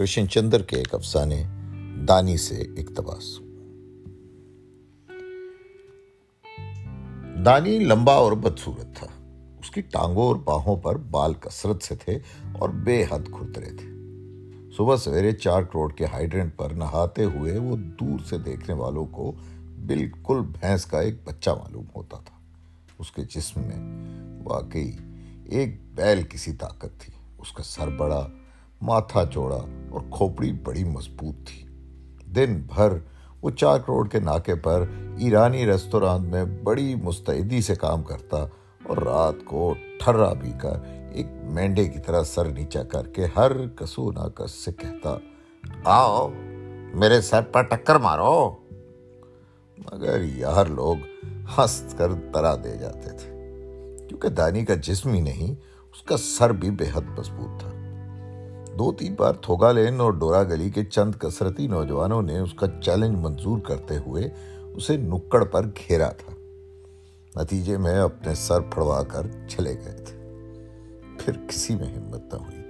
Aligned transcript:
کرشن 0.00 0.28
چندر 0.28 0.62
کے 0.62 0.76
ایک 0.76 0.94
افسانے 0.94 1.42
دانی 2.08 2.36
سے 2.36 2.54
اقتباس 2.54 3.40
دانی 7.44 7.78
لمبا 7.78 8.14
اور 8.14 8.32
بدصورت 8.32 8.96
تھا۔ 8.96 9.06
اس 9.58 9.70
کی 9.70 9.80
ٹانگوں 9.80 10.26
اور 10.26 10.36
باہوں 10.36 10.76
پر 10.76 10.96
بال 10.96 11.34
کثرت 11.34 11.82
سے 11.82 11.94
تھے 11.94 12.18
اور 12.58 12.68
بے 12.68 13.02
حد 13.02 13.26
کھرترے 13.26 13.66
تھے۔ 13.66 13.88
صبح 14.76 14.96
سویرے 14.96 15.32
چار 15.32 15.62
کروڑ 15.62 15.92
کے 15.92 16.04
ہائیڈرنٹ 16.04 16.56
پر 16.56 16.70
نہاتے 16.70 17.24
ہوئے 17.24 17.58
وہ 17.58 17.76
دور 17.76 18.18
سے 18.28 18.38
دیکھنے 18.38 18.74
والوں 18.74 19.06
کو 19.06 19.32
بالکل 19.86 20.40
بھینس 20.60 20.86
کا 20.86 21.00
ایک 21.00 21.14
بچہ 21.24 21.50
معلوم 21.50 21.84
ہوتا 21.96 22.16
تھا۔ 22.16 22.38
اس 22.98 23.10
کے 23.10 23.22
جسم 23.22 23.60
میں 23.60 23.80
واقعی 24.44 24.92
ایک 25.44 25.94
بیل 25.94 26.22
کسی 26.22 26.52
طاقت 26.52 27.00
تھی۔ 27.00 27.12
اس 27.38 27.52
کا 27.52 27.62
سر 27.62 27.88
بڑا 27.88 28.28
ماتھا 28.80 29.24
چوڑا 29.26 29.58
اور 29.90 30.00
کھوپڑی 30.10 30.52
بڑی 30.52 30.84
مضبوط 30.84 31.34
تھی۔ 31.46 31.68
دن 32.26 32.62
بھر 32.74 32.92
وہ 33.42 33.50
چار 33.50 33.78
کروڑ 33.78 34.08
کے 34.08 34.20
ناکے 34.20 34.54
پر 34.54 34.84
ایرانی 35.18 35.66
ریستوران 35.66 36.26
میں 36.26 36.44
بڑی 36.44 36.94
مستعدی 36.94 37.60
سے 37.60 37.74
کام 37.74 38.02
کرتا 38.02 38.36
اور 38.82 38.96
رات 38.96 39.34
کو 39.44 39.74
ٹھرا 40.00 40.32
بھی 40.32 40.52
کر 40.60 40.72
ایک 41.12 41.26
مینڈے 41.42 41.88
کی 41.88 41.98
طرح 41.98 42.22
سر 42.22 42.44
نیچا 42.44 42.82
کر 42.82 43.06
کے 43.06 43.26
ہر 43.36 43.68
کسو 43.68 44.10
ناکس 44.10 44.50
سے 44.50 44.72
کہتا، 44.72 45.16
آؤ، 45.84 46.28
میرے 46.94 47.20
سر 47.20 47.42
پر 47.42 47.62
ٹکر 47.62 47.96
مارو۔ 47.96 48.56
مگر 49.78 50.20
یار 50.22 50.66
لوگ 50.66 50.96
ہنس 51.58 51.94
کر 51.98 52.08
ترا 52.32 52.56
دے 52.56 52.76
جاتے 52.76 53.10
تھے۔ 53.10 53.30
کیونکہ 54.08 54.28
دانی 54.28 54.64
کا 54.64 54.74
جسم 54.74 55.12
ہی 55.12 55.20
نہیں، 55.20 55.54
اس 55.92 56.02
کا 56.02 56.16
سر 56.16 56.52
بھی 56.52 56.70
بے 56.70 56.84
حد 56.94 57.18
مضبوط 57.18 57.60
تھا۔ 57.60 57.69
دو 58.78 58.92
تین 58.92 59.14
بار 59.14 59.32
تھوگا 59.32 59.72
لین 59.72 60.00
اور 60.00 60.12
ڈورا 60.12 60.42
گلی 60.42 60.70
کے 60.70 60.84
چند 60.84 61.14
کثرتی 61.14 61.66
نوجوانوں 61.66 62.22
نے 62.22 62.38
اس 62.38 62.54
کا 62.54 62.66
چیلنج 62.82 63.18
منظور 63.18 63.58
کرتے 63.58 63.98
ہوئے 63.98 64.28
اسے 64.74 64.96
نکڑ 64.96 65.44
پر 65.44 65.66
گھیرا 65.66 66.08
تھا۔ 66.08 66.32
نتیجے 67.42 67.76
میں 67.76 67.98
اپنے 67.98 68.34
سر 68.34 68.60
پھڑوا 68.60 69.02
کر 69.02 69.26
چلے 69.48 69.74
گئے 69.74 69.92
تھے۔ 69.92 70.16
پھر 71.18 71.32
کسی 71.48 71.74
میں 71.74 71.94
ہمت 71.94 72.34
نہ 72.34 72.38
ہوئی 72.38 72.62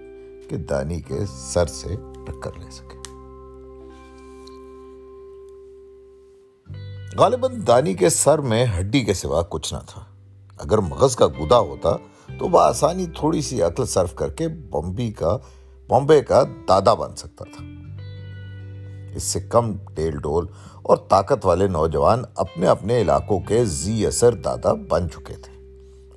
کہ 0.49 0.57
دانی 0.57 1.01
کے 1.01 1.19
سر 1.27 1.67
سے 1.67 1.89
ٹکر 2.27 2.51
لے 2.59 2.71
سکے۔ 2.71 3.01
غالباً 7.19 7.63
دانی 7.67 7.95
کے 7.95 8.09
سر 8.09 8.39
میں 8.39 8.67
ہڈی 8.79 9.01
کے 9.01 9.15
سوا 9.15 9.43
کچھ 9.49 9.75
نہ 9.75 9.79
تھا۔ 9.87 10.05
اگر 10.59 10.79
مغز 10.79 11.17
کا 11.17 11.27
گدا 11.27 11.59
ہوتا 11.59 11.97
تو 12.39 12.49
وہ 12.49 12.61
آسانی 12.61 13.07
تھوڑی 13.07 13.43
سی 13.43 13.63
عقل 13.63 13.85
صرف 13.85 14.15
کر 14.15 14.29
کے 14.29 14.49
بمبی 14.49 15.13
کا 15.13 15.39
بامبے 15.91 16.21
کا 16.21 16.45
دادا 16.69 16.95
بن 16.95 17.17
سکتا 17.17 17.45
تھا۔ 17.45 17.65
اس 19.15 19.23
سے 19.23 19.41
کم 19.41 19.77
ٹیل 19.95 20.17
ڈول 20.17 20.47
اور 20.83 20.97
طاقت 20.97 21.47
والے 21.47 21.67
نوجوان 21.67 22.23
اپنے 22.35 22.67
اپنے 22.67 23.01
علاقوں 23.01 23.41
کے 23.41 23.65
زی 23.65 24.07
اثر 24.07 24.35
دادا 24.35 24.73
بن 24.73 25.11
چکے 25.11 25.35
تھے 25.35 25.53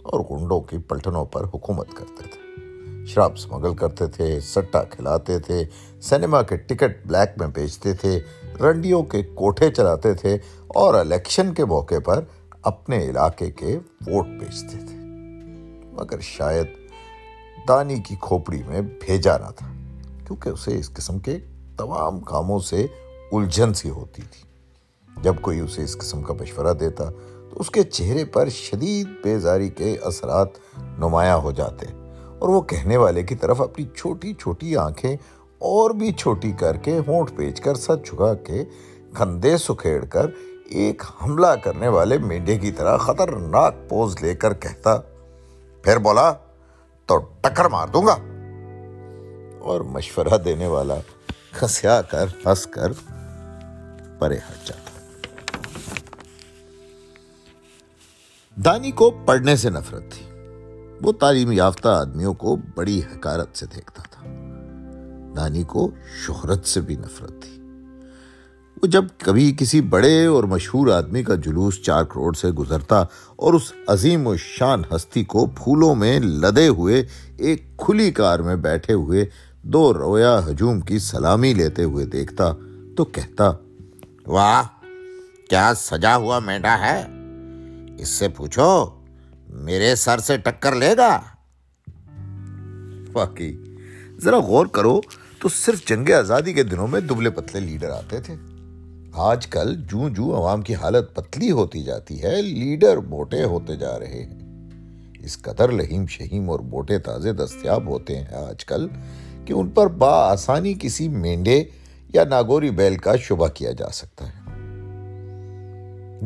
اور 0.03 0.19
گنڈوں 0.19 0.61
کی 0.61 0.77
پلٹنوں 0.77 1.25
پر 1.25 1.43
حکومت 1.43 1.87
کرتے 1.89 2.23
تھے۔ 2.23 3.05
شراب 3.05 3.37
سمگل 3.37 3.75
کرتے 3.75 4.07
تھے، 4.07 4.39
سٹا 4.39 4.83
کھلاتے 4.83 5.39
تھے 5.39 5.63
سینما 6.01 6.41
کے 6.41 6.57
ٹکٹ 6.57 7.07
بلیک 7.07 7.39
میں 7.39 7.47
بیچتے 7.47 7.93
تھے، 7.93 8.19
رنڈیوں 8.59 9.03
کے 9.03 9.23
کوٹھے 9.23 9.71
چلاتے 9.71 10.13
تھے 10.13 10.37
اور 10.67 10.93
الیکشن 10.93 11.53
کے 11.53 11.65
موقع 11.65 11.99
پر 12.05 12.23
اپنے 12.61 13.05
علاقے 13.05 13.51
کے 13.51 13.79
ووٹ 14.07 14.27
بیچتے 14.27 14.77
تھے۔ 14.77 14.95
مگر 15.91 16.19
شاید 16.19 16.67
دانی 17.67 17.99
کی 17.99 18.15
کھوپڑی 18.21 18.63
میں 18.67 18.81
بھیجا 18.81 19.37
نہ 19.37 19.51
تھا، 19.55 19.73
کیونکہ 20.27 20.49
اسے 20.49 20.79
اس 20.79 20.93
قسم 20.93 21.19
کے 21.19 21.37
تمام 21.77 22.19
کاموں 22.19 22.59
سے 22.59 22.87
الجھن 23.31 23.73
سی 23.73 23.89
ہوتی 23.89 24.21
تھی۔ 24.21 24.43
جب 25.21 25.33
کوئی 25.41 25.59
اسے 25.59 25.83
اس 25.83 25.97
قسم 25.97 26.21
کا 26.21 26.33
مشورہ 26.33 26.73
دیتا، 26.73 27.09
تو 27.49 27.53
اس 27.55 27.69
کے 27.69 27.83
چہرے 27.83 28.25
پر 28.25 28.49
شدید 28.49 29.07
بیزاری 29.23 29.69
کے 29.69 29.97
اثرات 30.03 30.47
نمایاں 30.77 31.37
ہو 31.37 31.51
جاتے۔ 31.51 31.85
اور 32.39 32.49
وہ 32.49 32.61
کہنے 32.61 32.97
والے 32.97 33.23
کی 33.23 33.35
طرف 33.35 33.61
اپنی 33.61 33.85
چھوٹی 33.95 34.33
چھوٹی 34.33 34.75
آنکھیں 34.75 35.15
اور 35.59 35.91
بھی 35.91 36.11
چھوٹی 36.11 36.51
کر 36.51 36.77
کے 36.77 36.99
ہونٹ 37.07 37.35
پیچ 37.35 37.61
کر 37.61 37.75
سر 37.75 38.03
چھکا 38.03 38.33
کے 38.33 38.65
کندھے 39.13 39.57
سکھیڑ 39.57 40.05
کر 40.05 40.25
ایک 40.69 41.03
حملہ 41.23 41.55
کرنے 41.63 41.87
والے 41.87 42.17
مینڈے 42.17 42.57
کی 42.57 42.71
طرح 42.71 42.97
خطرناک 42.97 43.75
پوز 43.89 44.15
لے 44.21 44.35
کر 44.35 44.53
کہتا، 44.53 44.97
پھر 45.81 45.97
بولا 45.97 46.33
تو 47.05 47.17
ٹکر 47.41 47.65
مار 47.65 47.87
دوں 47.87 48.05
گا۔ 48.05 48.17
اور 49.59 49.81
مشورہ 49.81 50.37
دینے 50.37 50.67
والا 50.67 50.93
کھسیا 51.51 52.01
کر 52.01 52.25
ہنس 52.45 52.65
کر 52.65 52.91
پرے 54.19 54.37
ہٹ 54.37 54.67
جاتا۔ 54.67 54.99
دانی 58.65 58.91
کو 58.91 59.11
پڑھنے 59.25 59.55
سے 59.55 59.69
نفرت 59.69 60.03
تھی۔ 60.11 60.25
وہ 61.01 61.11
تعلیم 61.11 61.51
یافتہ 61.51 61.87
آدمیوں 61.87 62.33
کو 62.33 62.57
بڑی 62.75 62.99
حکارت 62.99 63.57
سے 63.57 63.65
دیکھتا 63.65 64.03
تھا۔ 64.11 64.21
دانی 65.35 65.63
کو 65.63 65.91
شہرت 66.27 66.65
سے 66.65 66.81
بھی 66.81 66.95
نفرت 66.95 67.33
تھی۔ 67.41 67.62
وہ 68.83 68.87
جب 68.87 69.05
کبھی 69.17 69.55
کسی 69.57 69.81
بڑے 69.81 70.25
اور 70.25 70.43
مشہور 70.43 70.87
آدمی 70.87 71.23
کا 71.23 71.35
جلوس 71.35 71.81
چار 71.81 72.03
کروڑ 72.03 72.33
سے 72.33 72.49
گزرتا 72.49 73.03
اور 73.35 73.53
اس 73.53 73.73
عظیم 73.87 74.27
و 74.27 74.35
شان 74.37 74.81
ہستی 74.95 75.23
کو 75.23 75.45
پھولوں 75.45 75.95
میں 75.95 76.19
لدے 76.19 76.67
ہوئے 76.67 77.03
ایک 77.37 77.77
کھلی 77.77 78.11
کار 78.11 78.39
میں 78.39 78.55
بیٹھے 78.55 78.93
ہوئے 78.93 79.25
دو 79.61 79.93
رویا 79.93 80.39
ہجوم 80.47 80.79
کی 80.79 80.99
سلامی 80.99 81.53
لیتے 81.53 81.83
ہوئے 81.83 82.05
دیکھتا 82.05 82.51
تو 82.97 83.05
کہتا، 83.05 83.51
واہ، 84.27 84.63
کیا 85.49 85.73
سجا 85.73 86.15
ہوا 86.15 86.39
مینڈا 86.39 86.79
ہے؟ 86.79 87.05
اس 87.97 88.09
سے 88.09 88.29
پوچھو، 88.29 88.89
میرے 89.47 89.95
سر 89.95 90.19
سے 90.19 90.37
ٹکر 90.37 90.75
لے 90.75 90.97
گا؟ 90.97 91.21
واقعی، 93.13 93.53
ذرا 94.23 94.37
غور 94.37 94.65
کرو 94.65 95.01
تو 95.39 95.49
صرف 95.49 95.85
جنگ 95.85 96.09
آزادی 96.09 96.53
کے 96.53 96.63
دنوں 96.63 96.87
میں 96.87 96.99
دبلے 96.99 97.29
پتلے 97.29 97.61
لیڈر 97.61 97.89
آتے 97.89 98.19
تھے۔ 98.19 98.35
آج 99.15 99.47
کل 99.47 99.75
جو 99.75 100.09
جو 100.09 100.35
عوام 100.35 100.61
کی 100.61 100.75
حالت 100.75 101.15
پتلی 101.15 101.51
ہوتی 101.51 101.83
جاتی 101.83 102.23
ہے، 102.23 102.41
لیڈر 102.41 102.97
موٹے 102.97 103.43
ہوتے 103.43 103.75
جا 103.75 103.99
رہے 103.99 104.23
ہیں۔ 104.23 104.39
اس 105.19 105.37
قدر 105.37 105.71
لہیم 105.71 106.07
شہیم 106.07 106.49
اور 106.49 106.59
موٹے 106.59 106.99
تازے 106.99 107.33
دستیاب 107.33 107.87
ہوتے 107.87 108.17
ہیں 108.17 108.35
آج 108.35 108.65
کل 108.65 108.87
کہ 109.45 109.53
ان 109.53 109.69
پر 109.69 109.87
با 109.87 110.31
آسانی 110.31 110.73
کسی 110.79 111.07
مینڈے 111.07 111.63
یا 112.13 112.23
ناگوری 112.23 112.69
بیل 112.69 112.95
کا 112.95 113.15
شبہ 113.15 113.47
کیا 113.47 113.71
جا 113.71 113.89
سکتا 113.89 114.27
ہے۔ 114.27 114.51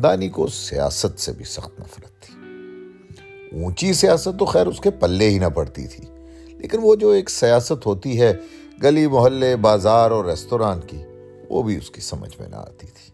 دانی 0.02 0.28
کو 0.28 0.46
سیاست 0.46 1.20
سے 1.20 1.32
بھی 1.32 1.44
سخت 1.44 1.80
نفرت 1.80 2.22
تھی۔ 2.22 2.34
اونچی 3.62 3.92
سیاست 3.92 4.38
تو 4.38 4.44
خیر 4.44 4.66
اس 4.66 4.80
کے 4.80 4.90
پلے 4.90 5.30
ہی 5.30 5.38
نہ 5.38 5.46
پڑتی 5.46 5.86
تھی، 5.86 6.04
لیکن 6.48 6.78
وہ 6.82 6.96
جو 6.96 7.10
ایک 7.10 7.30
سیاست 7.30 7.86
ہوتی 7.86 8.20
ہے، 8.20 8.32
گلی، 8.82 9.06
محلے، 9.06 9.56
بازار 9.56 10.10
اور 10.10 10.24
ریستوران 10.24 10.80
کی 10.80 11.02
وہ 11.50 11.62
بھی 11.62 11.76
اس 11.76 11.90
کی 11.90 12.00
سمجھ 12.00 12.40
میں 12.40 12.48
نہ 12.48 12.56
آتی 12.56 12.86
تھی۔ 12.86 13.10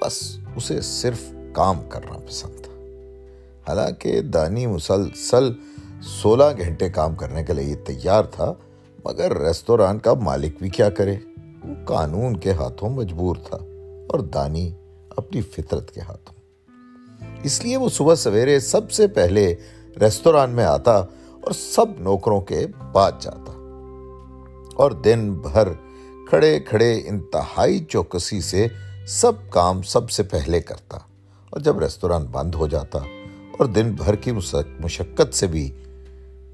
بس 0.00 0.38
اسے 0.56 0.80
صرف 0.80 1.22
کام 1.52 1.88
کرنا 1.88 2.18
پسند 2.18 2.60
تھا۔ 2.62 2.72
حالانکہ 3.68 4.20
دانی 4.20 4.66
مسلسل 4.66 5.52
سولہ 6.02 6.44
گھنٹے 6.58 6.88
کام 6.88 7.14
کرنے 7.14 7.44
کے 7.44 7.52
لیے 7.52 7.74
تیار 7.74 8.24
تھا، 8.24 8.54
مگر 9.04 9.38
ریستوران 9.38 9.98
کا 9.98 10.14
مالک 10.14 10.56
بھی 10.58 10.68
کیا 10.68 10.90
کرے؟ 10.90 11.16
وہ 11.64 11.74
قانون 11.84 12.36
کے 12.36 12.52
ہاتھوں 12.52 12.88
مجبور 12.88 13.36
تھا 13.44 13.56
اور 14.08 14.18
دانی 14.20 14.72
اپنی 15.16 15.40
فطرت 15.40 15.90
کے 15.90 16.00
ہاتھوں۔ 16.00 16.38
اس 17.42 17.64
لیے 17.64 17.76
وہ 17.76 17.88
صبح 17.88 18.14
سویرے 18.14 18.60
سب 18.60 18.90
سے 18.90 19.06
پہلے 19.06 19.54
ریستوران 20.00 20.50
میں 20.50 20.64
آتا 20.64 20.96
اور 21.40 21.50
سب 21.50 21.86
نوکروں 22.00 22.40
کے 22.40 22.66
بعد 22.92 23.12
جاتا۔ 23.20 23.52
اور 24.74 24.90
دن 24.90 25.34
بھر 25.34 25.68
کھڑے 26.28 26.58
کھڑے 26.60 26.90
انتہائی 27.08 27.78
چوکسی 27.84 28.40
سے 28.40 28.66
سب 29.08 29.32
کام 29.50 29.82
سب 29.82 30.10
سے 30.10 30.22
پہلے 30.22 30.60
کرتا 30.60 30.96
اور 31.52 31.60
جب 31.60 31.78
ریستوران 31.78 32.26
بند 32.30 32.54
ہو 32.54 32.66
جاتا 32.66 32.98
اور 33.58 33.66
دن 33.66 33.92
بھر 33.92 34.14
کی 34.14 34.32
مشقت 34.80 35.34
سے 35.34 35.46
بھی 35.46 35.70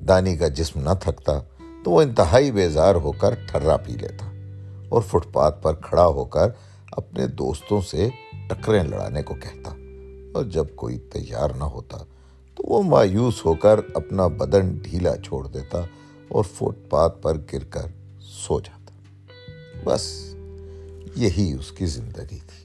دانی 0.09 0.37
کا 0.37 0.49
جسم 0.49 0.81
نہ 0.81 0.95
تھکتا، 1.01 1.39
تو 1.85 1.91
وہ 1.91 2.03
انتہائی 2.03 2.51
بیزار 2.51 2.95
ہو 2.95 3.13
کر 3.13 3.35
ٹھرا 3.49 3.77
پی 3.77 3.93
لیتا 3.93 4.27
اور 4.89 5.03
فٹ 5.03 5.33
پاتھ 5.33 5.63
پر 5.63 5.75
کھڑا 5.83 6.07
ہو 6.07 6.25
کر 6.25 6.51
اپنے 6.93 7.27
دوستوں 7.27 7.81
سے 7.81 8.09
ٹکریں 8.49 8.83
لڑانے 8.83 9.23
کو 9.23 9.35
کہتا 9.35 9.71
اور 10.35 10.45
جب 10.45 10.67
کوئی 10.75 10.99
تیار 11.13 11.51
نہ 11.59 11.65
ہوتا 11.75 11.99
تو 12.57 12.63
وہ 12.67 12.83
مایوس 12.83 13.45
ہو 13.45 13.55
کر 13.55 13.81
اپنا 13.95 14.27
بدن 14.27 14.73
ڈھیلا 14.83 15.17
چھوڑ 15.17 15.47
دیتا 15.47 15.81
اور 16.29 16.45
فٹ 16.45 16.89
پاتھ 16.91 17.23
پر 17.23 17.37
گر 17.53 17.65
کر 17.65 17.87
سو 18.39 18.61
جاتا۔ 18.61 18.84
بس 19.85 20.35
یہی 21.17 21.53
اس 21.53 21.73
کی 21.73 21.87
زندگی 21.87 22.39
تھی۔ 22.39 22.65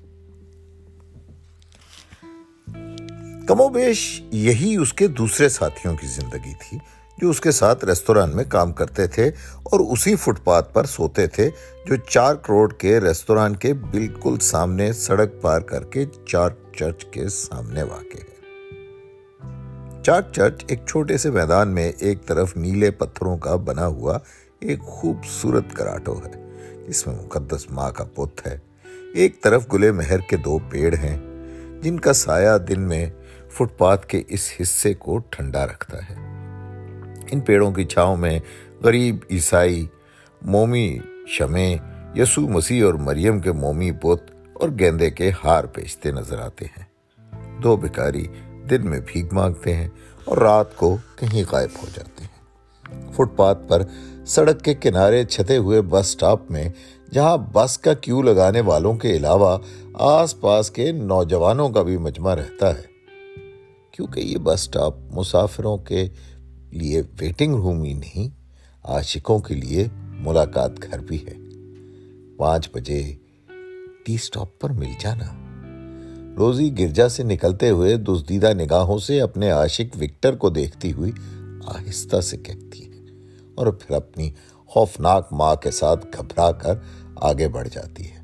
کم 3.47 3.61
و 3.61 3.69
بیش 3.69 4.21
یہی 4.31 4.75
اس 4.75 4.93
کے 4.93 5.07
دوسرے 5.07 5.49
ساتھیوں 5.49 5.95
کی 5.95 6.07
زندگی 6.07 6.53
تھی 6.53 6.77
جو 7.17 7.29
اس 7.29 7.41
کے 7.41 7.51
ساتھ 7.51 7.85
ریستوران 7.85 8.35
میں 8.35 8.43
کام 8.43 8.71
کرتے 8.71 9.07
تھے 9.07 9.27
اور 9.63 9.79
اسی 9.79 10.15
فٹ 10.15 10.43
پاتھ 10.43 10.73
پر 10.73 10.85
سوتے 10.85 11.27
تھے 11.27 11.49
جو 11.85 11.95
چار 11.95 12.35
کروڑ 12.35 12.73
کے 12.73 12.99
ریستوران 12.99 13.55
کے 13.55 13.73
بالکل 13.73 14.39
سامنے 14.41 14.93
سڑک 14.93 15.41
پار 15.41 15.61
کر 15.61 15.83
کے 15.83 16.05
چار 16.25 16.49
چرچ 16.75 17.05
کے 17.05 17.29
سامنے 17.29 17.83
واقع 17.83 18.17
ہے۔ 18.17 18.39
چارک 20.03 20.25
چرچ 20.35 20.63
ایک 20.67 20.79
چھوٹے 20.87 21.17
سے 21.17 21.31
میدان 21.31 21.67
میں 21.67 21.91
ایک 21.99 22.25
طرف 22.25 22.57
نیلے 22.57 22.91
پتھروں 22.91 23.37
کا 23.37 23.55
بنا 23.55 23.87
ہوا 23.87 24.17
ایک 24.59 24.79
خوبصورت 24.79 25.63
کراٹو 25.73 26.19
ہے۔ 26.19 26.48
جس 26.89 27.07
میں 27.07 27.15
مقدس 27.15 27.71
ماں 27.71 27.91
کا 27.91 28.03
پت 28.03 28.47
ہے۔ 28.47 28.57
ایک 29.15 29.41
طرف 29.41 29.73
گلے 29.73 29.91
مہر 29.91 30.19
کے 30.19 30.37
دو 30.37 30.59
پیڑ 30.69 30.93
ہیں، 30.93 31.17
جن 31.81 31.99
کا 31.99 32.13
سایہ 32.13 32.57
دن 32.57 32.81
میں 32.81 33.05
فٹ 33.51 33.77
پاتھ 33.77 34.07
کے 34.07 34.23
اس 34.27 34.51
حصے 34.61 34.93
کو 34.93 35.19
ٹھنڈا 35.29 35.65
رکھتا 35.65 35.97
ہے۔ 35.97 36.15
ان 37.31 37.39
پیڑوں 37.39 37.71
کی 37.71 37.85
چھاؤں 37.85 38.17
میں 38.17 38.39
غریب 38.83 39.15
عیسائی، 39.31 39.87
مومی 40.41 40.99
شمیں 41.27 41.77
یسو 42.15 42.41
مسیح 42.41 42.85
اور 42.85 42.93
مریم 42.93 43.39
کے 43.39 43.51
مومی 43.51 43.91
بت 43.91 44.31
اور 44.53 44.69
گیندے 44.79 45.09
کے 45.09 45.31
ہار 45.43 45.63
پیچتے 45.63 46.11
نظر 46.11 46.39
آتے 46.39 46.65
ہیں۔ 46.65 46.85
دو 47.63 47.75
بکاری 47.75 48.27
دن 48.69 48.89
میں 48.89 48.99
بھیگ 49.05 49.25
مانگتے 49.31 49.75
ہیں 49.75 49.87
اور 50.25 50.37
رات 50.37 50.75
کو 50.75 50.97
کہیں 51.15 51.43
غائب 51.51 51.69
ہو 51.81 51.87
جاتے 51.95 52.23
ہیں۔ 52.23 52.39
فٹ 53.11 53.37
پاتھ 53.37 53.59
پر 53.67 53.81
سڑک 54.29 54.61
کے 54.61 54.73
کنارے 54.73 55.23
چھتے 55.23 55.57
ہوئے 55.57 55.81
بس 55.81 56.07
سٹاپ 56.07 56.51
میں، 56.51 56.69
جہاں 57.11 57.37
بس 57.37 57.77
کا 57.77 57.93
کیو 57.93 58.21
لگانے 58.21 58.61
والوں 58.61 58.93
کے 58.93 59.17
علاوہ 59.17 59.57
آس 59.93 60.39
پاس 60.39 60.71
کے 60.71 60.91
نوجوانوں 60.91 61.69
کا 61.69 61.81
بھی 61.81 61.97
مجمع 61.97 62.35
رہتا 62.35 62.77
ہے۔ 62.77 62.83
کیونکہ 63.91 64.19
یہ 64.19 64.37
بس 64.37 64.59
سٹاپ 64.59 64.93
مسافروں 65.11 65.77
کے 65.77 66.07
لیے 66.71 67.01
ویٹنگ 67.19 67.55
روم 67.55 67.83
ہی 67.83 67.93
نہیں، 67.93 68.29
عاشقوں 68.83 69.39
کے 69.39 69.55
لیے 69.55 69.87
ملاقات 69.95 70.71
گھر 70.83 70.99
بھی 70.99 71.25
ہے۔ 71.27 71.33
پانچ 72.37 72.69
بجے 72.73 73.15
ٹی 74.05 74.17
سٹاپ 74.17 74.59
پر 74.59 74.69
مل 74.69 74.91
جانا۔ 74.99 75.45
روزی 76.37 76.79
گرجا 76.79 77.09
سے 77.09 77.23
نکلتے 77.23 77.69
ہوئے 77.69 77.95
دزدیدہ 77.95 78.53
نگاہوں 78.53 78.97
سے 78.97 79.21
اپنے 79.21 79.51
عاشق 79.51 79.97
وکٹر 80.01 80.35
کو 80.35 80.49
دیکھتی 80.49 80.93
ہوئی 80.93 81.11
آہستہ 81.65 82.21
سے 82.21 82.37
کہتی 82.37 82.83
ہے 82.83 82.88
اور 83.59 83.67
پھر 83.67 83.95
اپنی 83.95 84.31
خوفناک 84.67 85.27
ماں 85.31 85.55
کے 85.55 85.71
ساتھ 85.71 86.05
گھبرا 86.17 86.51
کر 86.51 86.73
آگے 87.15 87.47
بڑھ 87.47 87.67
جاتی 87.71 88.11
ہے۔ 88.11 88.17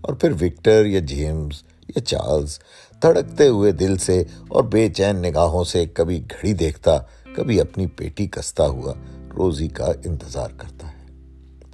اور 0.00 0.12
پھر 0.14 0.32
وکٹر 0.32 0.86
یا 0.86 1.00
جیمز 1.00 1.62
یا 1.88 2.00
چارلز 2.00 2.58
تھڑکتے 3.00 3.48
ہوئے 3.48 3.72
دل 3.72 3.96
سے 3.96 4.24
اور 4.48 4.64
بے 4.64 4.88
چین 4.88 5.16
نگاہوں 5.16 5.64
سے 5.64 5.86
کبھی 5.86 6.20
گھڑی 6.20 6.52
دیکھتا، 6.52 6.98
کبھی 7.36 7.60
اپنی 7.60 7.86
پیٹی 7.86 8.26
کستا 8.26 8.66
ہوا 8.66 8.92
روزی 9.36 9.68
کا 9.68 9.92
انتظار 10.04 10.48
کرتا 10.56 10.86
ہے۔ 10.86 11.06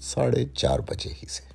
ساڑھے 0.00 0.44
چار 0.54 0.78
بجے 0.78 1.10
ہی 1.10 1.26
سے۔ 1.28 1.54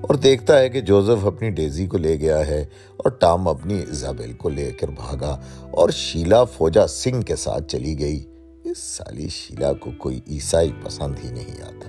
اور 0.00 0.14
دیکھتا 0.14 0.58
ہے 0.58 0.68
کہ 0.68 0.80
جوزف 0.80 1.26
اپنی 1.26 1.50
ڈیزی 1.50 1.86
کو 1.86 1.98
لے 1.98 2.20
گیا 2.20 2.46
ہے 2.46 2.64
اور 2.96 3.10
ٹام 3.10 3.48
اپنی 3.48 3.74
ایزابیل 3.74 4.32
کو 4.32 4.48
لے 4.48 4.70
کر 4.70 4.88
بھاگا 4.88 5.40
اور 5.70 5.90
شیلا 5.90 6.44
فوجا 6.44 6.86
سنگھ 6.86 7.22
کے 7.22 7.36
ساتھ 7.36 7.64
چلی 7.68 7.98
گئی۔ 7.98 8.37
اس 8.70 8.78
سالی 8.78 9.28
شیلا 9.28 9.72
کو 9.72 9.90
کوئی 9.98 10.20
عیسائی 10.30 10.72
پسند 10.84 11.14
ہی 11.24 11.30
نہیں 11.30 11.62
آتا۔ 11.62 11.88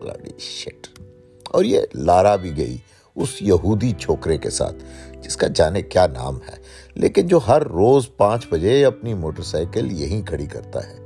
Bloody 0.00 0.38
shit. 0.38 1.00
اور 1.44 1.64
یہ 1.64 1.80
لارا 1.94 2.36
بھی 2.36 2.56
گئی 2.56 2.76
اس 3.16 3.28
یہودی 3.40 3.92
چھوکرے 3.92 4.38
کے 4.38 4.50
ساتھ، 4.50 4.84
جس 5.22 5.36
کا 5.36 5.46
جانے 5.54 5.82
کیا 5.82 6.06
نام 6.06 6.36
ہے، 6.36 6.56
لیکن 6.94 7.26
جو 7.26 7.38
ہر 7.46 7.62
روز 7.62 8.08
پانچ 8.16 8.46
بجے 8.50 8.84
اپنی 8.84 9.14
موٹر 9.14 9.42
سائیکل 9.42 9.92
یہیں 9.92 10.22
کھڑی 10.22 10.46
کرتا 10.46 10.90
ہے۔ 10.90 10.96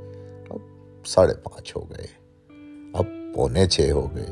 اب 0.49 0.59
ساڑھے 1.05 1.33
پانچ 1.33 1.75
ہو 1.75 1.81
گئے۔ 1.89 2.07
اب 2.93 3.35
پونے 3.35 3.67
چھ 3.67 3.89
ہو 3.91 4.15
گئے۔ 4.15 4.27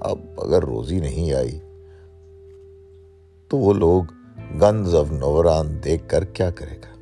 اب 0.00 0.18
اگر 0.38 0.62
روزی 0.62 1.00
نہیں 1.00 1.32
آئی، 1.32 1.58
تو 3.48 3.56
وہ 3.56 3.74
لوگ 3.74 4.04
گنز 4.62 4.94
آف 4.94 5.12
نوران 5.12 5.84
دیکھ 5.84 6.08
کر 6.08 6.24
کیا 6.24 6.50
کرے 6.50 6.76
گا؟ 6.76 6.93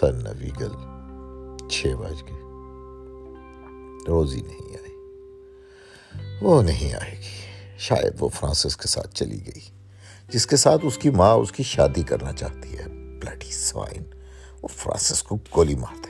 سر 0.00 0.12
نویگل 0.12 0.72
چھ 1.68 1.86
بج 1.86 2.22
گئے۔ 2.28 2.40
روزی 4.08 4.40
نہیں 4.40 4.76
آئی۔ 4.76 4.94
وہ 6.40 6.62
نہیں 6.62 6.94
آئے 6.94 7.12
گی۔ 7.12 7.44
شاید 7.78 8.12
وہ 8.20 8.28
فرانسس 8.28 8.76
کے 8.76 8.88
ساتھ 8.88 9.14
چلی 9.14 9.46
گئی۔ 9.46 9.60
جس 10.28 10.46
کے 10.46 10.56
ساتھ 10.56 10.80
اس 10.86 10.98
کی 10.98 11.10
ماں 11.10 11.34
اس 11.34 11.52
کی 11.52 11.62
شادی 11.62 12.02
کرنا 12.02 12.32
چاہتی 12.32 12.78
ہے۔ 12.78 12.88
Bloody 13.20 13.52
swine. 13.52 14.02
وہ 14.62 14.68
فرانسس 14.68 15.22
کو 15.22 15.36
گولی 15.36 15.74
مار 15.74 16.03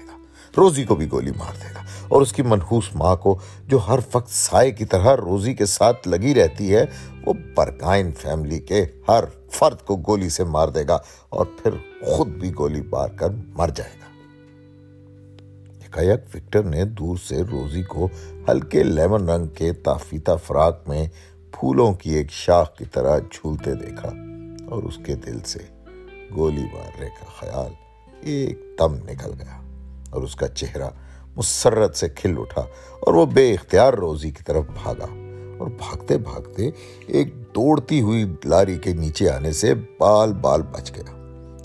روزی 0.56 0.84
کو 0.84 0.94
بھی 0.94 1.10
گولی 1.12 1.30
مار 1.30 1.52
دے 1.62 1.74
گا۔ 1.74 1.84
اور 2.08 2.22
اس 2.22 2.32
کی 2.32 2.42
منحوس 2.42 2.90
ماں 2.94 3.16
کو 3.16 3.38
جو 3.66 3.78
ہر 3.78 3.98
وقت 4.14 4.30
سائے 4.30 4.70
کی 4.70 4.84
طرح 4.84 5.16
روزی 5.16 5.54
کے 5.54 5.66
ساتھ 5.66 6.08
لگی 6.08 6.34
رہتی 6.34 6.74
ہے، 6.74 6.84
وہ 7.26 7.32
برکائن 7.56 8.12
فیملی 8.12 8.58
کے 8.58 8.86
ہر 9.08 9.24
فرد 9.50 9.86
کو 9.86 9.96
گولی 9.96 10.28
سے 10.28 10.44
مار 10.44 10.68
دے 10.68 10.86
گا 10.88 10.98
اور 11.28 11.46
پھر 11.46 11.70
خود 12.06 12.28
بھی 12.28 12.52
گولی 12.58 12.80
مار 12.80 13.08
کر 13.08 13.26
مر 13.46 13.68
جائے 13.68 13.90
گا۔ 13.90 14.04
وکٹر 15.96 16.62
نے 16.62 16.84
دور 16.84 17.16
سے 17.28 17.42
روزی 17.42 17.82
کو 17.82 18.08
ہلکے 18.48 18.82
لیمن 18.82 19.28
رنگ 19.28 19.46
کے 19.46 19.72
تافیتا 19.72 20.36
فراق 20.36 20.88
میں 20.88 21.06
پھولوں 21.50 21.92
کی 21.92 22.10
ایک 22.10 22.30
شاخ 22.30 22.76
کی 22.76 22.84
طرح 22.84 23.18
جھولتے 23.18 23.74
دیکھا 23.74 24.08
اور 24.70 24.82
اس 24.82 24.98
کے 25.06 25.14
دل 25.14 25.40
سے 25.40 25.58
گولی 26.36 26.62
مارنے 26.62 27.06
کا 27.06 27.24
خیال 27.40 27.72
ایک 28.20 28.60
دم 28.78 28.94
نکل 28.94 29.32
گیا۔ 29.38 29.63
اور 30.14 30.22
اس 30.22 30.36
کا 30.36 30.48
چہرہ 30.48 30.88
مسرت 31.36 31.96
سے 31.96 32.08
کھل 32.08 32.34
اٹھا 32.38 32.60
اور 33.00 33.14
وہ 33.14 33.26
بے 33.26 33.52
اختیار 33.52 33.92
روزی 33.92 34.30
کی 34.30 34.42
طرف 34.46 34.64
بھاگا 34.82 35.06
اور 35.58 35.66
بھاگتے 35.66 36.18
بھاگتے 36.18 36.70
ایک 37.06 37.54
دوڑتی 37.54 38.00
ہوئی 38.00 38.24
لاری 38.44 38.78
کے 38.78 38.92
نیچے 38.92 39.30
آنے 39.30 39.52
سے 39.52 39.74
بال 39.74 40.32
بال 40.32 40.62
بچ 40.62 40.92
گیا۔ 40.96 41.12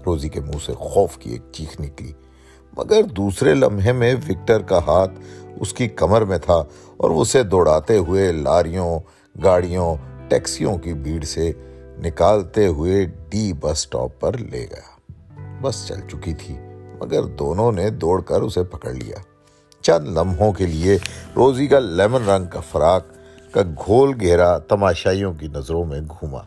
روزی 0.05 0.29
کے 0.29 0.39
منہ 0.39 0.59
سے 0.65 0.73
خوف 0.73 1.17
کی 1.17 1.29
ایک 1.31 1.41
چیخ 1.51 1.81
نکلی، 1.81 2.11
مگر 2.77 3.03
دوسرے 3.03 3.53
لمحے 3.53 3.91
میں 3.91 4.15
وکٹر 4.29 4.61
کا 4.61 4.79
ہاتھ 4.87 5.11
اس 5.59 5.73
کی 5.73 5.87
کمر 5.87 6.21
میں 6.21 6.37
تھا 6.37 6.63
اور 6.97 7.11
اسے 7.11 7.43
دوڑاتے 7.43 7.97
ہوئے 7.97 8.31
لاریوں، 8.31 8.99
گاڑیوں، 9.43 9.95
ٹیکسیوں 10.29 10.77
کی 10.77 10.93
بھیڑ 10.93 11.23
سے 11.23 11.51
نکالتے 12.03 12.67
ہوئے 12.67 13.05
ڈی 13.29 13.53
بس 13.53 13.79
سٹاپ 13.79 14.19
پر 14.19 14.37
لے 14.37 14.65
گیا۔ 14.71 15.11
بس 15.61 15.87
چل 15.87 15.99
چکی 16.11 16.33
تھی۔ 16.33 16.55
مگر 16.99 17.23
دونوں 17.23 17.71
نے 17.71 17.89
دوڑ 17.89 18.21
کر 18.21 18.41
اسے 18.41 18.63
پکڑ 18.63 18.93
لیا۔ 18.93 19.15
چند 19.81 20.07
لمحوں 20.07 20.51
کے 20.51 20.65
لیے 20.65 20.97
روزی 21.35 21.67
کا 21.67 21.79
لیمن 21.79 22.29
رنگ 22.29 22.45
کا 22.45 22.59
فراق 22.59 23.05
کا 23.51 23.61
گھول 23.85 24.13
گھیرا 24.19 24.57
تماشائیوں 24.57 25.33
کی 25.33 25.47
نظروں 25.47 25.85
میں 25.85 26.01
گھوما۔ 26.01 26.41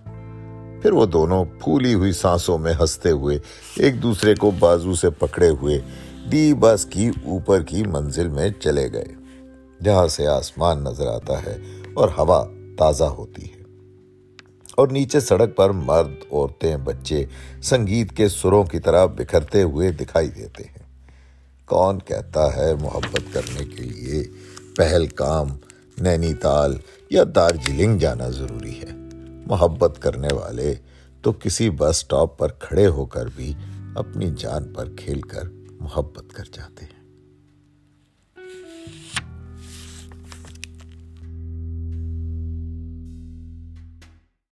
پھر 0.82 0.92
وہ 0.92 1.06
دونوں 1.06 1.44
پھولی 1.44 1.94
ہوئی 1.94 2.12
سانسوں 2.12 2.58
میں 2.58 2.72
ہنستے 2.80 3.10
ہوئے 3.10 3.38
ایک 3.76 4.02
دوسرے 4.02 4.34
کو 4.34 4.50
بازو 4.58 4.94
سے 4.94 5.10
پکڑے 5.10 5.48
ہوئے 5.48 5.80
ڈی 6.28 6.54
بس 6.54 6.84
کی 6.84 7.08
اوپر 7.08 7.62
کی 7.62 7.82
منزل 7.82 8.28
میں 8.28 8.48
چلے 8.60 8.92
گئے، 8.92 9.04
جہاں 9.84 10.06
سے 10.06 10.26
آسمان 10.26 10.84
نظر 10.84 11.06
آتا 11.06 11.42
ہے 11.46 11.56
اور 11.94 12.08
ہوا 12.18 12.46
تازہ 12.78 13.04
ہوتی 13.04 13.42
ہے۔ 13.42 13.61
اور 14.76 14.88
نیچے 14.88 15.20
سڑک 15.20 15.56
پر 15.56 15.70
مرد، 15.70 16.10
عورتیں، 16.32 16.76
بچے 16.76 17.24
سنگیت 17.62 18.16
کے 18.16 18.28
سروں 18.28 18.64
کی 18.64 18.78
طرح 18.78 19.06
بکھرتے 19.06 19.62
ہوئے 19.62 19.90
دکھائی 19.90 20.28
دیتے 20.28 20.64
ہیں۔ 20.64 20.82
کون 21.66 21.98
کہتا 21.98 22.56
ہے 22.56 22.74
محبت 22.74 23.34
کرنے 23.34 23.64
کے 23.64 23.82
لیے 23.82 24.22
پہل 24.76 25.06
کام 25.06 25.48
نینی 26.00 26.34
تال 26.34 26.76
یا 27.10 27.24
دارجلنگ 27.34 27.98
جانا 27.98 28.28
ضروری 28.28 28.80
ہے؟ 28.82 28.90
محبت 29.46 29.96
کرنے 30.00 30.28
والے 30.34 30.74
تو 31.22 31.32
کسی 31.32 31.70
بس 31.70 31.96
سٹاپ 31.96 32.38
پر 32.38 32.48
کھڑے 32.48 32.86
ہو 32.86 33.06
کر 33.06 33.26
بھی 33.36 33.54
اپنی 33.94 34.30
جان 34.38 34.72
پر 34.72 34.88
کھیل 34.96 35.20
کر 35.20 35.42
محبت 35.80 36.32
کر 36.32 36.44
جاتے 36.52 36.84
ہیں۔ 36.84 36.91